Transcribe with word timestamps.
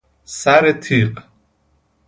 سر 0.39 0.71
تیغ 0.71 1.11